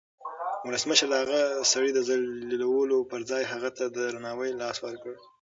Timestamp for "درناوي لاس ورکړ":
4.07-5.13